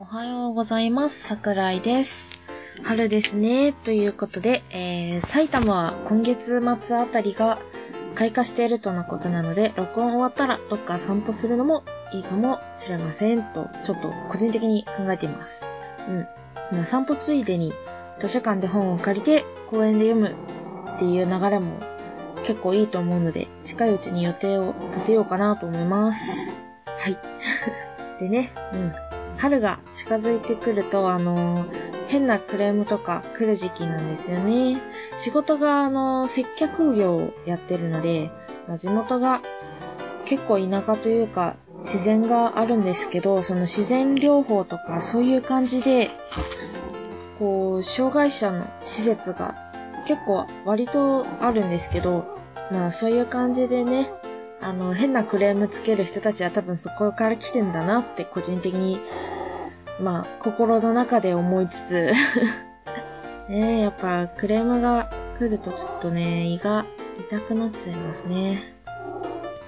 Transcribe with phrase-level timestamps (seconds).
[0.00, 1.26] おはようございます。
[1.26, 2.38] 桜井です。
[2.84, 3.72] 春ですね。
[3.72, 7.58] ということで、えー、埼玉は今月末あたりが
[8.14, 11.82] 開花しているとのことなので、録音終わったらどっか散歩するのも
[12.12, 13.42] いいかもしれません。
[13.42, 15.68] と、ちょっと個人的に考えています。
[16.08, 16.26] うん。
[16.76, 17.72] まあ、散歩ついでに
[18.20, 20.36] 図書館で本を借りて公園で読む
[20.94, 21.80] っていう流れも
[22.44, 26.56] 結構いいと思うので、近いうちに予定を立てようかなと思います。
[26.86, 27.18] はい。
[28.22, 29.07] でね、うん。
[29.38, 31.64] 春が近づいてくると、あの
[32.08, 34.82] 変なクレームとか来る時期なんですよね。
[35.16, 38.30] 仕事が、あの接客業をやってるので、
[38.66, 39.40] まあ、地元が
[40.24, 46.10] 結構田舎というか、自然があるんですけど、その自然療法とかそういう感じで、
[47.38, 49.54] こう、障害者の施設が
[50.06, 52.36] 結構割とあるんですけど、
[52.72, 54.10] まあそういう感じでね、
[54.60, 59.00] あの、変なクレームつける人たちは多分そこから来てんだなって個人的に、
[60.00, 62.12] まあ心の中で思いつつ、
[63.48, 66.86] ねえ、やっぱクレームが来るとちょっとね、胃が
[67.18, 68.74] 痛くなっちゃいますね。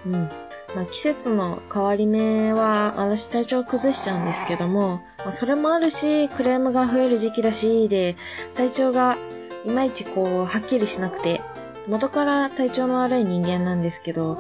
[0.04, 0.28] うん。
[0.74, 8.16] まあ季節の変わり目は私体調崩しちゃうんですけども、まあ、それもあるし、クレームが増える時期だし、で、
[8.54, 9.18] 体調が
[9.64, 11.40] いまいちこう、はっきりしなくて、
[11.88, 14.38] 元から体調の悪い人間なんですけど、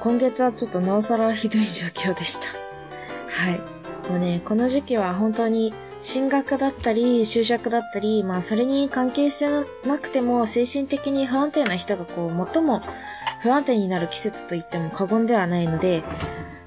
[0.00, 2.46] 今月はちょっとなおさらひどい状況でした。
[3.28, 4.10] はい。
[4.10, 9.48] もうね、この時期は本当に進学だったり、就職だったり、まあそれに関係して
[9.88, 12.82] なくても精神的に不安定な人がこう、最も
[13.40, 16.02] 不安定になる季節と言っても過言ではないので、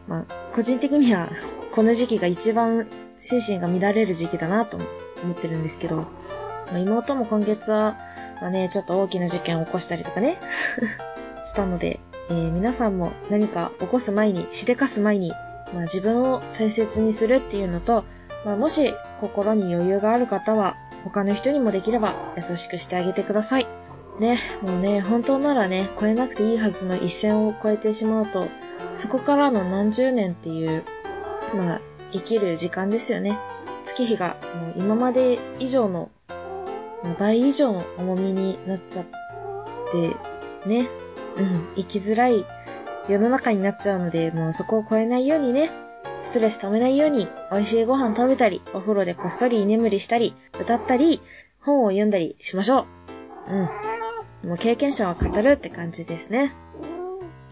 [0.07, 1.29] まあ個人的には
[1.71, 2.87] この時期が一番
[3.19, 4.77] 精神が乱れる時期だなと
[5.23, 6.07] 思ってるんですけど、
[6.67, 7.97] まあ、妹も今月は、
[8.41, 10.39] まあね、ちょっと大きな事件を起こしたりとかね、
[11.45, 11.99] したので、
[12.31, 15.33] えー皆さんも何か起こす前に、しでかす前に、
[15.73, 18.05] まあ自分を大切にするっていうのと、
[18.45, 23.67] まあもし心に余裕がある方は、他の人にもできれば優しくしてあげてください。
[24.19, 28.47] ね、もうね、本当ならね、超えなくていいはずの一線を越えてしまうと、
[28.93, 30.83] そこからの何十年っていう、
[31.55, 31.81] まあ、
[32.11, 33.37] 生きる時間ですよね。
[33.83, 36.09] 月日がもう今まで以上の、
[37.03, 39.05] ま倍以上の重みになっちゃっ
[39.91, 40.15] て、
[40.69, 40.87] ね。
[41.37, 42.45] うん、生きづらい
[43.07, 45.69] 世の中になっちゃうので、もうそこを超えないようにね、
[46.21, 51.21] ストレス溜めないように、美味しいご飯食べたり、お風呂でこっそり居眠りしたり、歌ったり、
[51.61, 52.87] 本を読んだりしましょ
[53.47, 53.53] う。
[54.43, 54.49] うん。
[54.49, 56.53] もう経験者は語るって感じですね。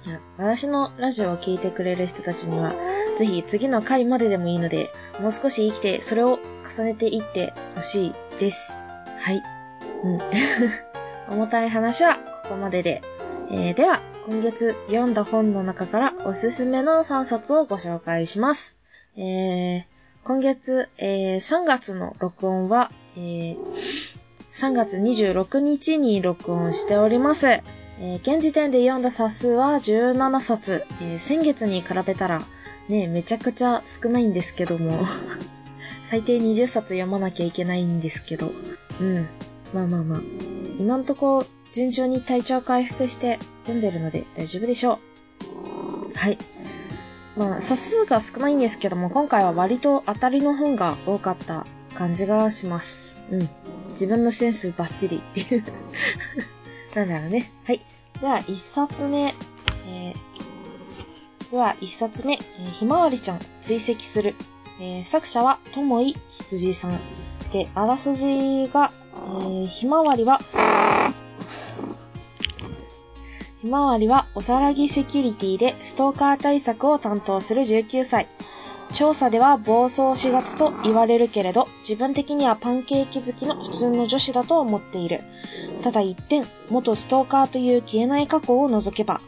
[0.01, 2.73] じゃあ私のラジオを聞いてくれる人たちには、
[3.17, 4.89] ぜひ次の回まででもいいので、
[5.19, 8.85] もう少し生きて、それを重ねていってほしいです。
[9.19, 9.43] はい。
[10.03, 10.19] うん。
[11.33, 13.01] 重たい話はここまでで。
[13.51, 18.77] えー、では、今月読んだ本の中からおすすめの3冊をご紹介します。
[19.17, 19.83] えー、
[20.23, 23.57] 今月、えー、3月の録音は、えー、
[24.51, 27.47] 3月26日に録音しております。
[27.47, 30.85] えー、現時点で読んだ冊数は17冊。
[31.01, 32.43] えー、先月に比べたら、
[32.87, 35.03] ね、めちゃくちゃ少ないんですけども、
[36.03, 38.51] 最低20冊読まなきゃいけないんですけど、
[39.01, 39.27] うん。
[39.73, 40.21] まあまあまあ。
[40.79, 46.17] 今んとこ、順調に体調回復して読んでるので大丈夫でしょう。
[46.17, 46.37] はい。
[47.37, 51.65] まあ、冊数が少ないんですけども、今回は割と当たりの本が多かった
[51.95, 53.23] 感じがします。
[53.31, 53.49] うん。
[53.89, 55.63] 自分のセンスバッチリっていう。
[56.95, 57.51] なんだろうね。
[57.65, 57.81] はい。
[58.19, 59.33] では、一冊目。
[59.87, 62.33] えー、では、一冊目。
[62.33, 64.35] えーひまわりちゃん追跡する。
[64.81, 66.99] えー作者は、ともい羊さん。
[67.53, 70.41] で、あらすじが、えーひまわりは、
[73.69, 78.27] ひまわりは、おさらぎセキュリティでストーカー対策を担当する19歳。
[78.93, 85.21] 調査では暴走しがちと言われるけれど、自分的にはパンケーキ好きの普通の女子だと思っている。
[85.83, 89.21] ただ一点、元ストーカーという消えない過去を除けば、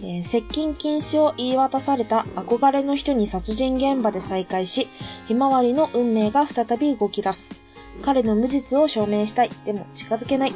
[0.00, 4.88] えー接近禁止を言い渡された憧れの人に殺人現場で再会し、
[5.28, 7.54] ひまわりの運命が再び動き出す。
[8.02, 9.50] 彼の無実を証明したい。
[9.66, 10.54] でも近づけない。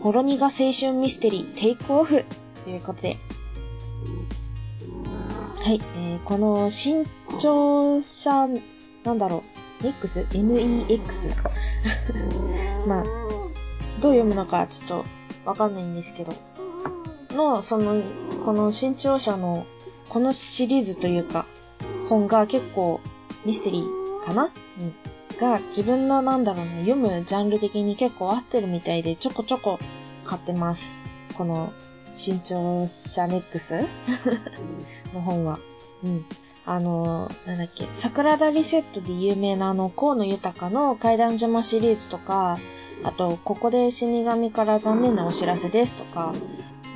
[0.00, 2.24] ほろ苦青春ミステリーテイクオフ。
[2.66, 3.16] ということで。
[5.62, 7.06] はい、えー、この新
[7.38, 8.48] 潮社、
[9.04, 9.44] なんだろ
[9.84, 11.30] う、X?NEX?
[12.88, 15.04] まあ、どう読むのかちょっと
[15.44, 16.32] わかんないんですけど、
[17.30, 18.02] の、その、
[18.44, 19.64] この新潮社の、
[20.08, 21.46] このシリーズというか、
[22.08, 23.00] 本が結構
[23.44, 24.50] ミステリーかな？
[24.80, 24.92] うん。
[25.38, 29.78] が、自分のなんだろうね、読むジャンル的に結構合ってるみたいで、ちょこちょこ
[30.24, 31.04] 買ってます。
[31.38, 31.72] この、
[32.16, 33.84] 新潮社ネックス？
[35.14, 35.58] の本は。
[36.04, 36.24] うん。
[36.64, 42.58] あの、なんだっけ、桜田リセットで有名なあの、河野豊の階段島シリーズとか、
[43.04, 46.34] あと、ここで死神から残念なお知らせですとか、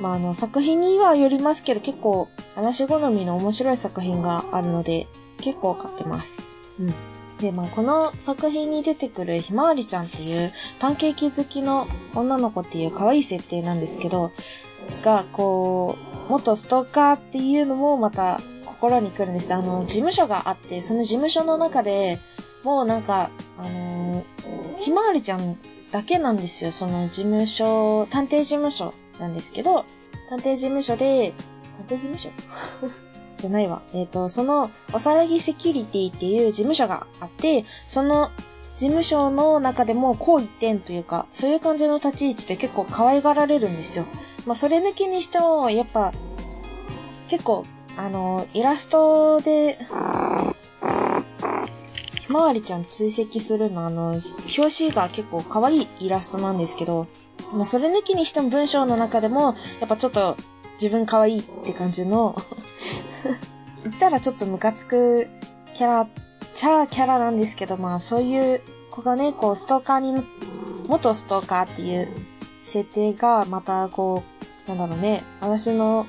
[0.01, 5.07] まあ、あの、作品にはよりますけど、結構、話好みの面白い作品があるので、
[5.37, 6.57] 結構買ってます。
[6.79, 6.93] うん。
[7.39, 14.31] で、まあ、この作品に出てくるひまわりちゃんっていうパンケーキ好きの女の子っていう可愛い設定なんですけど、
[15.03, 15.97] が、こ
[16.27, 19.53] う、元ストーカーっていうのもまた心に来るんです。
[19.53, 22.19] あの、事務所があって、その事務所の中で、
[22.63, 25.57] もうなんか、あのー、ひまわりちゃん
[25.91, 26.71] だけなんですよ。
[26.71, 29.85] その事務所、探偵事務所なんですけど、
[30.29, 31.33] 探偵事務所で、
[31.87, 32.29] 探偵事務所？
[33.37, 33.81] じゃないわ。
[33.93, 38.29] えっ、ー、と、その、おさらぎセキュリティっていう事務所があって、その
[38.75, 44.05] 事務所の中でも高一点というか、そういう感じの立ち位置で結構可愛がられるんですよ。
[44.45, 46.11] まあ、それ抜きにしても、やっぱ、
[47.27, 47.65] 結構、
[47.97, 49.77] あの、イラストで、
[52.27, 54.21] まわりちゃん追跡するの、あの、
[54.57, 57.07] 表紙が結構可愛いイラストなんですけど、
[57.53, 60.37] まあ、それ抜きにしても文章の中でも、やっぱちょっと
[60.81, 62.35] 自分可愛いって感じの
[63.83, 65.27] 言ったらちょっとムカつく
[65.73, 66.07] キャラ、
[66.53, 70.25] チャーキャラなんですけど、まあそういう子がね、こうストーカーに、
[70.87, 72.09] 元ストーカーっていう
[72.63, 74.30] 設定がまたこう、
[74.67, 76.05] なんだろうね、私の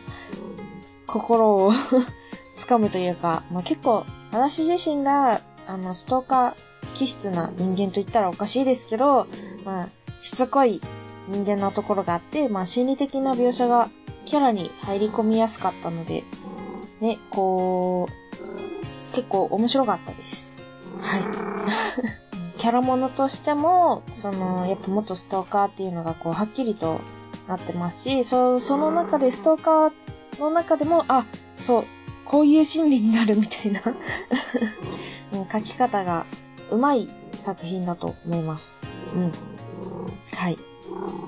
[1.07, 1.73] 心を
[2.57, 6.55] 掴むというか、まあ結構、私自身が、あの、ストーカー
[6.95, 9.27] 気質な人間と言ったらおかしいですけど、
[9.65, 9.89] まあ、
[10.23, 10.81] しつこい
[11.29, 13.91] 人間なところがあって、まあ心理的な描写が
[14.25, 16.25] キャラに入り込みやすかったので、
[17.01, 20.69] ね、こう、結構面白かったです。
[21.01, 21.23] はい。
[22.57, 27.01] キャラものとしても、その、やっぱ元ストーカーっていうのがこう、はっきりと
[27.49, 29.93] なってますし、そ、その中でストーカー
[30.39, 31.85] の中でも、あ、そう、
[32.25, 33.81] こういう心理になるみたいな
[35.51, 36.25] 書き方が
[36.71, 38.81] 上手い作品だと思います。
[39.15, 39.33] うん。
[40.37, 40.59] はい。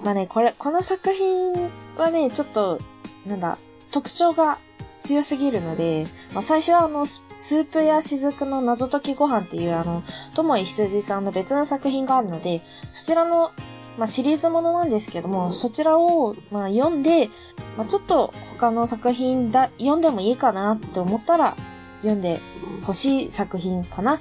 [0.03, 2.81] まあね、これ、この作品はね、ちょっと、
[3.27, 3.59] なんだ、
[3.91, 4.59] 特徴が
[5.01, 10.03] 強すぎるので、まあ、最初はあの、スープや雫の謎解きご飯っていうあの、
[10.35, 12.63] ともい羊さんの別の作品があるので、
[12.93, 13.53] そちらの、
[13.97, 17.29] まあ、シリーズものなんですけども、そちらを、まあ、読んで、
[17.77, 21.57] まあ、ちょっと他の作品だ、読んでもいいかなって思ったら、
[22.03, 22.41] 読んで
[22.81, 24.21] 欲しい作品かな。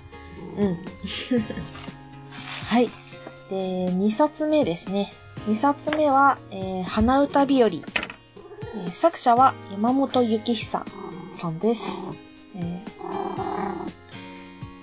[0.57, 0.77] うん。
[2.69, 2.89] はい。
[3.49, 5.11] で、2冊目ですね。
[5.47, 7.69] 2冊目は、えー、花歌日和。
[8.91, 10.85] 作者は山本幸久
[11.31, 12.15] さんです。
[12.55, 14.02] えー、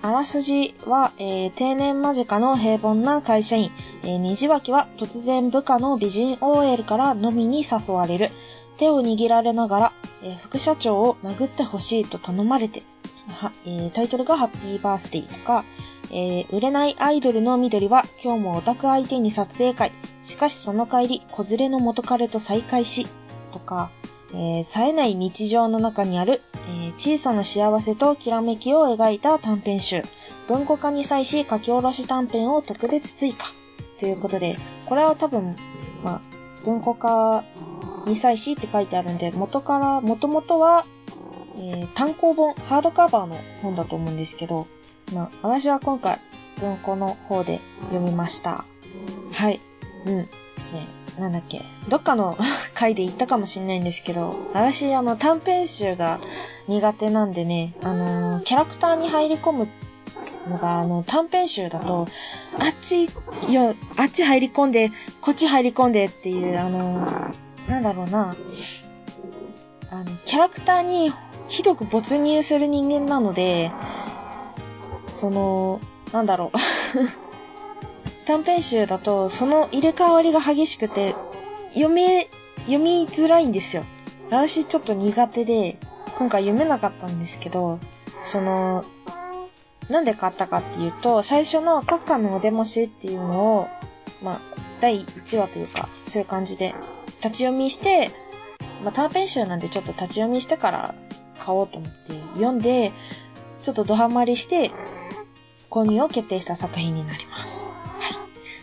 [0.02, 3.70] あらすじは、えー、定年間近の平凡な会社員、
[4.02, 8.28] えー、虹脇は突然部下の美人 OL から飲みに誘われる。
[8.78, 9.92] 手を握られながら、
[10.22, 12.82] えー、副社長を殴ってほしいと頼まれて、
[13.28, 15.66] はえー、タイトルがハッピーバースデーとか、
[16.10, 19.92] えー、売れないアイドルの緑は今日もオタク相手に撮影会。
[20.22, 23.06] しかしその帰り、子連れの元彼と再会し、
[23.52, 23.90] とか、
[24.32, 30.02] えー、冴えない日常の中にある、えー、小さな幸せときらめきを描いた短編集、
[30.48, 33.46] 文庫化に際し書き下ろし短編を特別追加。
[33.98, 34.56] ということで、
[34.86, 35.54] これは多分、
[36.02, 36.20] まあ、
[36.64, 37.44] 文庫化
[38.06, 40.86] に際しって書いてあるんで、元から、元々は、
[41.56, 44.66] えー、単行本、ハードカバーの本だと思うんですけど、
[45.12, 46.18] まあ、私は今回、
[46.60, 47.60] 文庫の方で
[47.90, 48.64] 読みました。
[49.32, 49.60] はい。
[50.06, 50.28] うん。
[51.20, 52.36] なんだっけ、どっかの
[52.74, 56.18] 回で言ったかもしんないんですけど、私、あの、短編集が
[56.66, 59.68] 苦手なんでね、あの、キャラクターに入り込む
[60.48, 62.08] のが、あの、短編集だと、
[62.58, 63.08] あっち、い
[63.52, 67.06] や、あっち入り込んで、こっち入り込んでっていう、あの、
[67.68, 68.34] なんだろうな、
[69.90, 71.12] あの、キャラクターに
[71.48, 73.70] ひどく没入する人間なので、
[75.08, 75.80] その、
[76.12, 76.58] なんだろう。
[78.30, 81.16] 短編集だと、その入れ替わりが激しくて、
[81.70, 82.28] 読め、
[82.66, 83.82] 読みづらいんですよ。
[84.30, 85.78] 私ちょっと苦手で、
[86.16, 87.80] 今回読めなかったんですけど、
[88.22, 88.84] その、
[89.88, 93.68] なんで買ったかっていうと、最初のカフカのお出ましっていうのを、
[94.22, 94.40] まあ、
[94.80, 96.72] 第1話というか、そういう感じで、
[97.16, 98.12] 立ち読みして、
[98.84, 100.94] まあ、短編集なんでちょっと立ち読みしてから
[101.40, 102.92] 買おうと思って読んで、
[103.60, 104.70] ちょっとドハマりして、
[105.68, 107.68] 購入を決定した作品になります。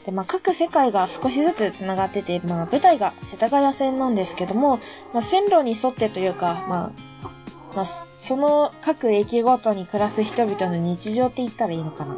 [0.08, 4.80] で、まあ、各世界が少しずつ繋がってて、まあ、舞台が世田谷線なんですけども、
[5.14, 6.92] まあ、線路に沿ってというか、まあ、
[7.76, 12.16] まあ、その各駅ごとに暮らす人々の日常って言ったらいいのかな。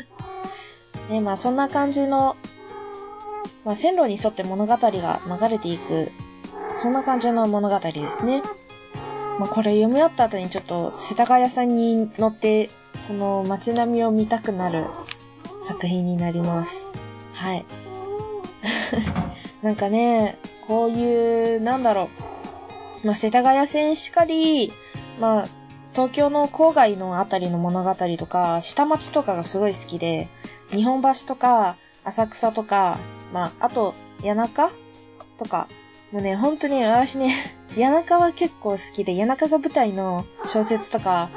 [1.10, 2.36] ね、まあ、そんな感じの、
[3.66, 6.10] まあ、線路に沿って物語が流れていく、
[6.74, 8.42] そんな感じの物語ですね。
[9.38, 14.86] まあ、これ読み終わった後にちょっと世田谷さんに乗って、その街並みを見たくなる
[15.64, 16.94] 作品になります。
[17.32, 17.64] はい。
[19.62, 22.10] なんかね、こういう、なんだろ
[23.02, 23.06] う。
[23.06, 24.72] まあ、世田谷線しかり、
[25.18, 25.48] まあ、
[25.92, 30.28] 東京の郊外のあたりの物語とか、下町とかがすごい好きで、
[30.70, 32.98] 日本橋とか、浅草とか、
[33.32, 34.70] まあ、あと、谷中
[35.38, 35.68] とか、
[36.12, 37.34] もうね、本当に私ね、
[37.74, 41.30] 谷中は結構好きで、谷中が舞台の小説とか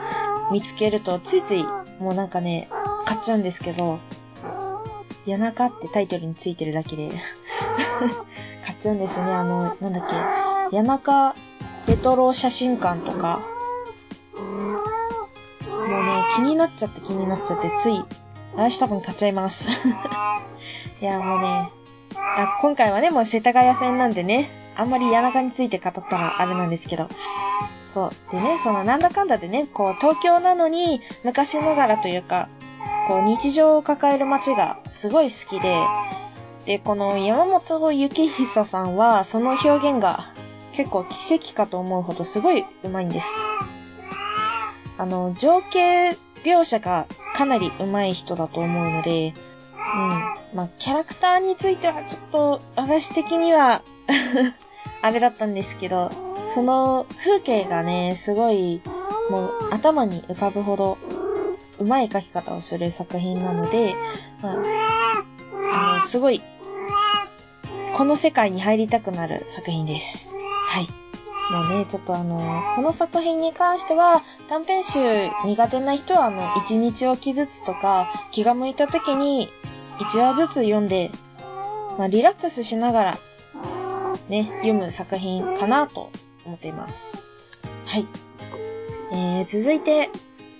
[0.52, 1.64] 見つけると、ついつい、
[2.00, 2.70] もうなんかね、
[3.06, 4.00] 買っちゃうんですけど、
[5.28, 7.12] 谷中ってタイトルについてるだけで。
[8.66, 9.32] 買っちゃうんですね。
[9.32, 10.04] あの、なんだっ
[10.70, 11.36] け、谷中
[11.88, 13.40] レトロ写真館とか、
[15.72, 18.04] もうね、気になっちゃって気になっちゃって、つい、
[18.56, 19.68] 私多分買っちゃいます。
[21.02, 21.72] いや、もうね、
[22.16, 27.08] あ今回はね、もう世田谷線なんでね、あんまり谷中について語ったらあれなんですけど。
[27.88, 28.32] そう。
[28.32, 32.50] でね、そのなんだかんだでね、こう、東京なのに、昔ながらというか、
[33.08, 35.78] こう、日常を抱える街がすごい好きで、
[36.66, 40.20] で、この山本幸久さんは、その表現が
[40.74, 43.42] 結構奇跡かと思うほどすごい上手いんです。
[44.98, 49.34] あの、情景描写がかなり上手い人だと思うので、
[49.74, 50.58] うん。
[50.58, 53.82] まあ、キャラクターについてはちょっと、私的には
[55.02, 56.12] あれだったんですけど、
[56.48, 58.82] その風景がね、すごい、
[59.30, 60.98] もう頭に浮かぶほど、
[61.80, 63.94] 上手い描き方をする作品なので、
[64.42, 66.42] まあ、あの、すごい、
[67.96, 70.36] この世界に入りたくなる作品です。
[70.68, 70.88] はい。
[71.52, 75.00] もうね、ちょっとあの、この作品に関しては、短編集
[75.46, 79.50] 苦手な人はあの、一日おきずつとか、気が向いた時に、
[80.00, 81.10] 一話ずつ読んで、
[81.98, 83.18] まあ、リラックスしながら、
[84.30, 86.12] ね、読む作品かなと
[86.46, 87.24] 思っています。
[87.86, 88.06] はい。
[89.14, 90.10] えー、続いて、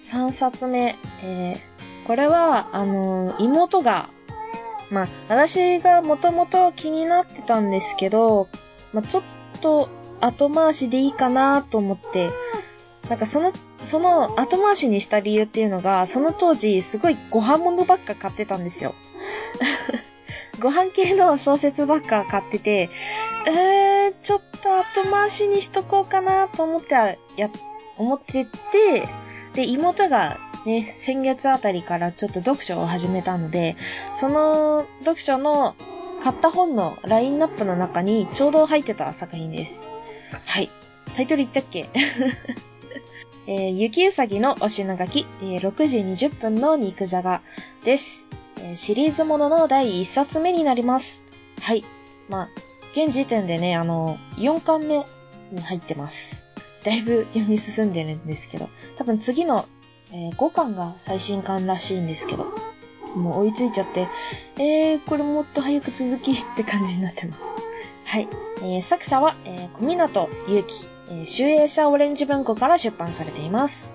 [0.08, 0.96] 3冊目。
[1.24, 4.10] えー、これは、あのー、妹が、
[4.90, 8.48] まあ、私がもともと気になってたんですけど、
[8.94, 9.24] まあ、ちょっ
[9.62, 9.90] と
[10.22, 12.30] 後回しでいいかなと思って、
[13.10, 13.52] なんかその、
[13.84, 18.96] その後回しにした理由っていうのが、その当時すごいご飯物ばっか買ってたんですよ。
[20.60, 22.90] ご飯系の小説ばっか買ってて、
[23.48, 27.50] えー、ちょっと後回しにしとこうかなと思って、や、
[27.98, 29.08] 思ってて、
[29.58, 30.38] で、妹が
[30.68, 33.76] ね、先月あたりからちょっと読書を始めたので、
[34.14, 35.76] その読書の
[36.22, 39.92] 買った本のラインナップの中にちょうど入ってた作品です。
[40.46, 40.70] はい。
[41.16, 41.90] タイトル言ったっけ？
[43.50, 47.42] えー、雪うさぎのお品書き、えー、6時20分の肉じゃが
[47.84, 48.28] です。
[48.60, 51.24] えー、シリーズものの第1冊目になります。
[51.64, 51.84] はい。
[52.30, 52.50] まあ、
[52.92, 55.04] 現時点でね、あの、4巻目
[55.52, 56.47] に入ってます。
[56.88, 59.66] だいぶ読み進んでるんですけど、多分次の、
[60.14, 62.46] えー、5巻が最新巻らしいんですけど、
[63.14, 64.08] もう追いついちゃって、
[64.56, 67.46] えー、これもっと早く続きって感じになってます。
[68.06, 68.30] はい。
[68.60, 73.90] えー、作者は、えー、小湊祐樹、えー、集英社オレンジ文庫から出版されています。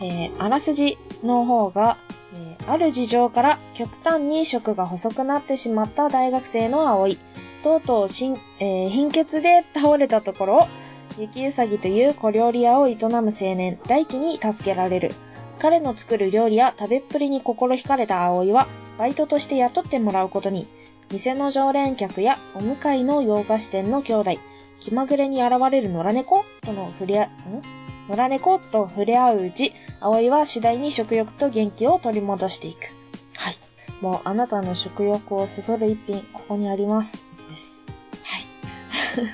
[0.00, 1.98] えー、あらすじの方が、
[2.32, 7.18] えー、ある事情から極端に食が細くなってしまった大学生の葵。
[7.62, 10.68] とうとうしん、えー、貧血で倒れたところを、
[11.20, 15.12] 雪うさぎという小料理屋を営む青年、大輝に助けられる。
[15.58, 20.66] 彼の作る料理や食べっぷりに心惹かれた葵は、バイトとして雇ってもらうことに。
[21.10, 24.30] 店の常連客やお向かいの洋菓子店の兄弟、
[24.80, 26.44] 気まぐれに現れる野良猫？
[26.62, 27.28] との触れあ、ん？
[28.08, 28.58] 野良猫？
[28.58, 32.94] と触れ合ううち、葵は次第に食欲と元気を取り戻していく。
[33.36, 33.56] はい。
[34.00, 37.18] もうあなたの食欲をそそる一品、ここにあります。
[37.50, 37.84] です。
[38.24, 39.26] はい。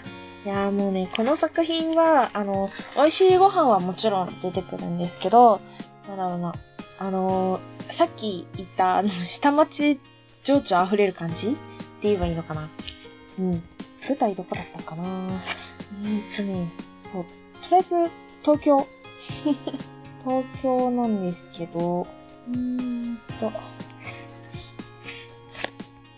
[0.46, 5.60] いやーもうね、この作品は、あの、美味しいご飯はもちろん出てくるんですけど、
[6.06, 6.54] なんだろうな。
[7.00, 9.98] あのー、さっき言った、あの、下町
[10.44, 11.48] 情緒溢れる感じ？
[11.48, 11.56] って
[12.02, 12.68] 言えばいいのかな？
[13.40, 13.50] うん。
[14.08, 15.02] 舞台どこだったかな？
[15.02, 16.70] うんとね、
[17.12, 17.24] そう。
[17.24, 17.96] とりあえず、
[18.42, 18.86] 東京。
[20.22, 23.50] 東京なんですけど、うーんと、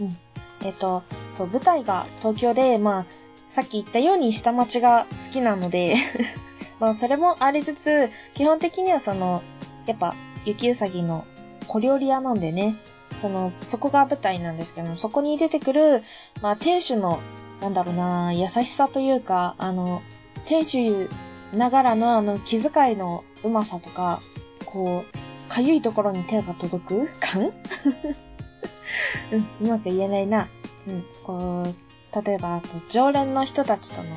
[0.00, 0.18] うん。
[0.66, 3.06] えっと、そう、舞台が東京で、まあ、
[3.48, 5.96] さっき言ったように下町が好きなので
[6.80, 9.42] まあ、それもありつつ、基本的にはその、
[9.86, 10.14] やっぱ、
[10.44, 11.24] 雪うさぎの
[11.66, 12.76] 小料理屋なんでね、
[13.20, 16.02] その、そこが舞台なんですけども、そこに出てくる、
[16.40, 17.18] まあ、店主の、
[17.60, 20.02] なんだろうな、優しさというか、あの、
[20.46, 21.10] 店主
[21.52, 24.20] ながらのあの、気遣いのうまさとか、
[24.64, 27.52] こう、かゆいところに手が届く感？
[29.32, 30.48] うん、うまく言えないな。
[30.86, 34.08] うん、こう、例えば、常連の人たちとの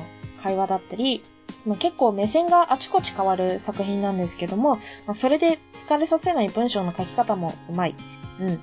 [0.42, 1.22] 会話だったり、
[1.64, 7.94] まあ、結構目線があちこち変わる作品なんですけども、まあ、それで疲れさせない文章の書き方もうまい。
[8.40, 8.60] うん。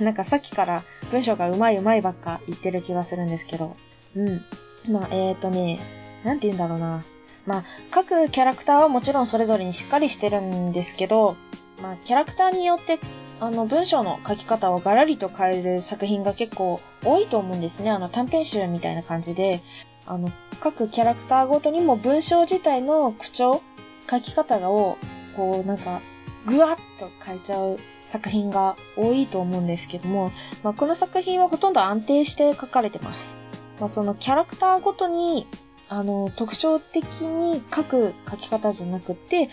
[0.04, 3.76] なんかさっきから文章がうまいうまいばっか言ってる気がするんですけど。
[4.14, 4.44] うん。
[4.88, 5.80] まあ、えーとね、
[6.24, 7.04] なんて言うんだろうな。
[7.46, 11.36] まあ、各キャラクターはもちろんそれぞれにしっかりしてるんですけど、
[11.82, 12.98] まあ、キャラクターによって、
[13.38, 17.90] あの、文章の書き方をガラリと変える作品が結構多いと思うんですね。
[17.90, 19.62] あの、短編集みたいな感じで、
[20.06, 23.62] あの、各キャラクターごとにも文章自体の口調、
[24.10, 24.96] 書き方を、
[25.36, 26.00] こう、なんか、
[26.46, 30.30] ぐわっと変えちゃう作品が多いと思うんですけども、
[30.62, 33.38] まあ、この作品はほとんど安定して書かれてます。
[33.80, 35.46] まあ、そのキャラクターごとに、
[35.88, 39.50] あの、特徴的に書く書き方じゃなくて、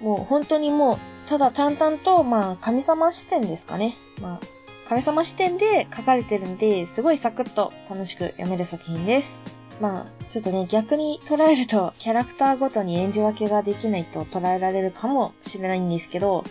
[0.00, 3.96] もう本当にもう、ただ淡々と、まあ、神様視点ですかね。
[4.20, 4.40] まあ、
[4.88, 9.40] 神様視点で書かれてるんで、すごいサクッと楽しく読める作品です。
[9.80, 16.44] まあ、ちょっとね、逆に捉えると、キャラクターごとに演じ分けができないと捉えられるかもしれないんですけど、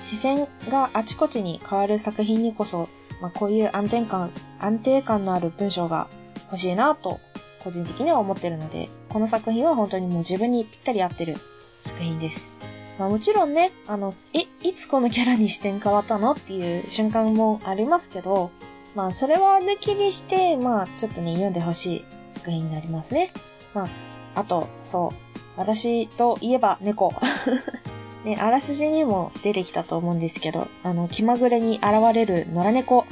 [0.00, 2.88] 視線があちこちに変わる作品にこそ、
[3.20, 6.08] まあ、こういう安定感、安定感のある文章が
[6.46, 7.20] 欲しいなと、
[7.62, 11.36] 個人的には思ってるので、この作品は本当にもう自分にぴったり合ってる
[11.80, 12.62] 作品です。
[12.98, 18.50] まあもちろんね、あの、え、いつこのキャラに視点変わったのっていう瞬間もありますけど、
[18.94, 23.30] まあそれは抜きにして、まあちょっとね、読んでほしい作品になりますね。
[23.74, 23.88] まあ、
[24.34, 25.26] あと、そう、
[25.56, 27.12] 私といえば猫。
[28.24, 33.04] ね、あらすじにも出てきたと思うんですけど、あの、気まぐれに現れる野良猫。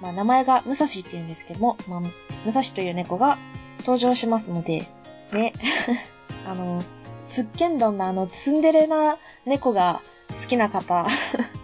[0.00, 2.10] まあ、名前が武蔵って言うんですけども、まあ、武
[2.50, 3.36] 蔵という猫が
[3.80, 4.86] 登場しますので、
[5.32, 5.52] ね、
[6.48, 6.82] あの、
[7.30, 11.06] ツッケンドンのあのツンデレな猫が好きな方、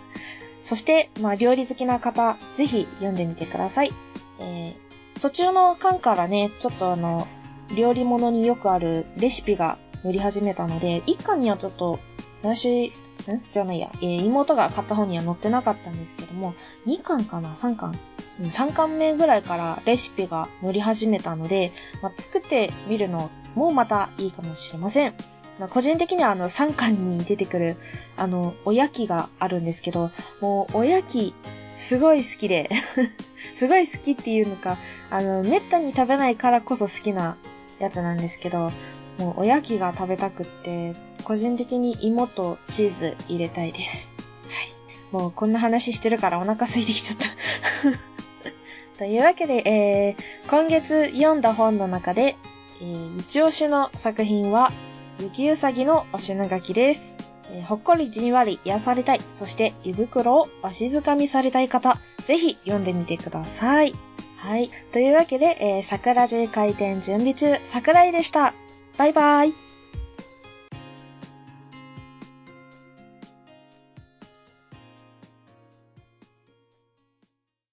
[0.62, 3.92] そして、まあ、料理好きな方、ぜひ読んでみてください。
[4.38, 7.26] えー、途中の巻からね、ちょっとあの、
[7.74, 11.98] 料理物によくあるレシピが乗り始めたので、一巻にはちょっと
[12.42, 12.92] 私、ん？
[13.50, 16.54] じゃないや、えー、妹が買った本には載ってなかったんですけども、
[16.86, 17.98] 2巻かな ?3 巻
[18.40, 25.14] ?3 巻目ぐらいからレシピが載り始めたので、まあ、作ってみるのもまたいいかもしれません。
[25.58, 27.76] まあ、個人的にはあの3巻に出てくる、
[28.16, 31.34] あの、おやきがあるんですけど、もうおやき、
[31.76, 32.70] すごい好きで
[33.54, 34.78] すごい好きっていうのか、
[35.10, 37.36] あの、めったに食べないからこそ好きな
[37.78, 38.72] やつなんですけど、
[39.18, 44.14] もうおやきが食べたくって、個人的に芋とチーズ入れたいです。
[44.48, 44.74] はい。
[45.10, 52.36] もうこんな話してるからお腹空いてきちゃった というわけで、えー、今月読んだ本の中で、
[52.80, 54.72] えー、一押しの作品は、
[55.18, 57.16] 雪うさぎのお品書きです。
[57.50, 63.94] え、ほっこりじんわり癒されたい、そして胃袋をわしづかみされたい方、ぜひ読んでみてください。
[64.36, 64.70] はい。
[64.92, 68.52] というわけで、えー、桜中開店準備中、桜井でした。
[68.98, 69.65] バイバイ。